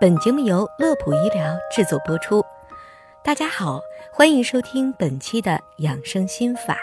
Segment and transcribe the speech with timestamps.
[0.00, 2.40] 本节目由乐普医疗制作播出。
[3.24, 3.80] 大家好，
[4.12, 6.78] 欢迎收听本期的养生心法。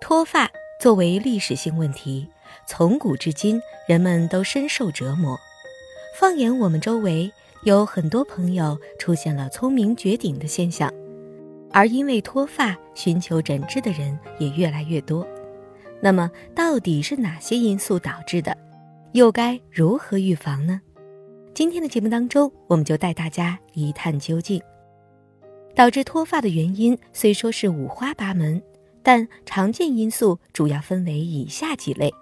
[0.00, 0.48] 脱发
[0.80, 2.30] 作为历史性问题，
[2.64, 5.36] 从古至今人们都深受折磨。
[6.16, 7.28] 放眼我们周围，
[7.64, 10.88] 有很多朋友出现了聪明绝顶的现象，
[11.72, 15.26] 而因为脱发寻求诊治的人也越来越多。
[16.00, 18.56] 那么，到底是哪些因素导致的？
[19.10, 20.80] 又该如何预防呢？
[21.56, 24.60] 今天的节目当中，我们就带大家一探究竟。
[25.74, 28.62] 导致脱发的原因虽说是五花八门，
[29.02, 32.12] 但常见因素主要分为以下几类：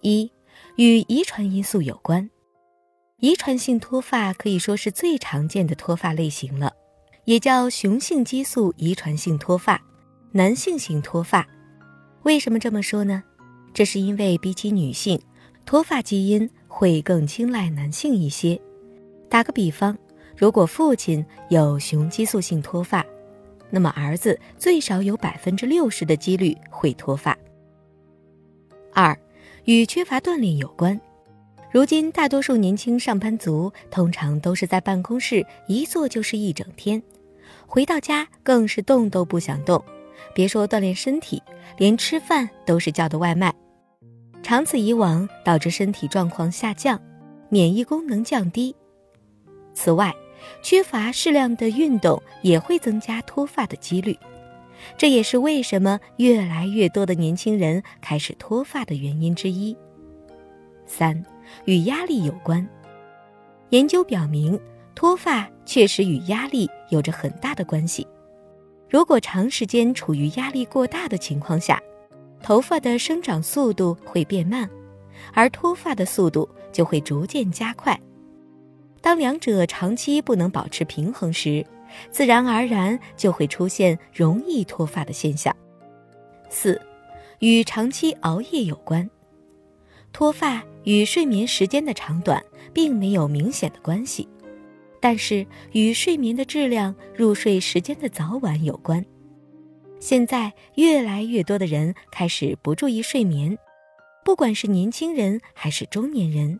[0.00, 0.32] 一、
[0.76, 2.30] 与遗传因素有关。
[3.18, 6.72] 遗传性脱发可以说是最常见的脱发类型了，
[7.26, 9.78] 也叫雄性激素遗传性脱发、
[10.32, 11.46] 男性型脱发。
[12.22, 13.22] 为什么这么说呢？
[13.74, 15.20] 这是因为比起女性，
[15.66, 18.56] 脱发基因会更青睐男性一些。
[19.28, 19.98] 打个比方，
[20.36, 23.04] 如果父亲有雄激素性脱发，
[23.68, 27.36] 那么儿子最少有百分之六十的几率会脱发。
[28.94, 29.18] 二，
[29.64, 30.98] 与缺乏锻炼有关。
[31.72, 37.02] 如今大多数年轻上班族通常都是在办公室一坐就是一整天，
[37.66, 39.82] 回到家更是动都不想动。
[40.32, 41.42] 别说锻炼身体，
[41.76, 43.52] 连吃饭都是叫的外卖，
[44.48, 46.98] 长此以往导致身体状况下降，
[47.50, 48.74] 免疫功能降低。
[49.74, 50.10] 此外，
[50.62, 54.18] 缺乏适量的运动也会增加脱发的几率，
[54.96, 59.76] 这也是为什么越来越多的年轻人开始脱发的原因之一。
[60.86, 61.22] 三，
[61.66, 62.66] 与压力有关。
[63.68, 64.58] 研究表明，
[64.94, 68.06] 脱发确实与压力有着很大的关系。
[68.88, 71.78] 如果长时间处于压力过大的情况下，
[72.48, 74.66] 头发的生长速度会变慢，
[75.34, 78.00] 而脱发的速度就会逐渐加快。
[79.02, 81.62] 当两者长期不能保持平衡时，
[82.10, 85.54] 自然而然就会出现容易脱发的现象。
[86.48, 86.80] 四，
[87.40, 89.06] 与长期熬夜有关。
[90.10, 94.26] 脱发与睡眠时间的长短并没有明显的关系。
[95.00, 99.04] 但是与睡眠的质量、入睡时间的早晚有关。
[100.00, 103.58] 现在越来越多的人开始不注意睡眠，
[104.24, 106.58] 不管是年轻人还是中年人，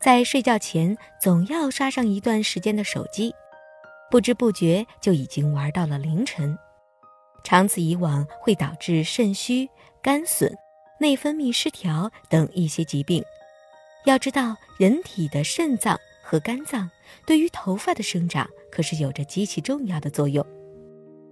[0.00, 3.34] 在睡觉前总要刷上一段时间的手机，
[4.10, 6.56] 不知不觉就已经玩到了凌晨。
[7.42, 9.68] 长此以往，会导致肾虚、
[10.02, 10.52] 肝损、
[10.98, 13.22] 内分泌失调等一些疾病。
[14.04, 15.98] 要知道，人体的肾脏。
[16.26, 16.90] 和肝脏
[17.26, 20.42] 对于头发的生长可是有着极其重要的作用，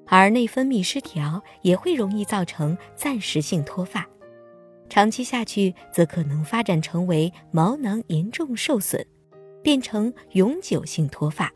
[0.07, 4.07] 而内分泌失调也会容易造成暂时性脱发，
[4.89, 9.05] 长期下去则可能发展成为毛囊严重受损，
[9.63, 11.53] 变成永久性脱发，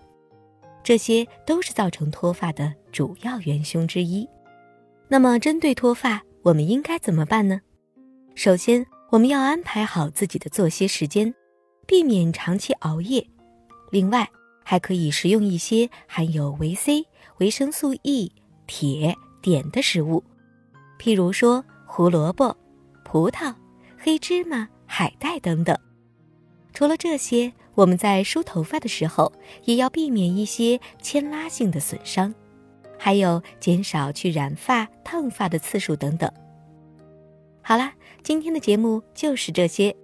[0.83, 4.29] 这些都是造成脱发的主要元凶之一。
[5.09, 7.61] 那么，针对脱发，我们应该怎么办呢？
[8.35, 11.35] 首先，我们要安排好自己的作息时间。
[11.89, 13.25] 避免长期熬夜，
[13.93, 14.29] 另外
[14.65, 17.07] 还可以食用一些含有维 C、
[17.39, 18.31] 维生素 E、
[18.67, 20.23] 铁、碘的食物，
[20.99, 22.57] 譬如说胡萝卜、
[23.05, 23.55] 葡萄、
[23.99, 25.77] 黑芝麻、海带等等。
[26.73, 29.33] 除了这些，我们在梳头发的时候
[29.65, 32.35] 也要避免一些牵拉性的损伤，
[32.99, 36.31] 还有减少去染发、烫发的次数等等。
[37.63, 37.93] 好啦，
[38.23, 39.95] 今天的节目就是这些。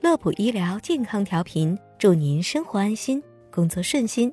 [0.00, 3.20] 乐普医疗健康调频，祝您生活安心，
[3.50, 4.32] 工作顺心。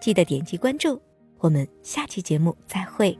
[0.00, 1.02] 记得点击关注，
[1.40, 3.18] 我们下期节目再会。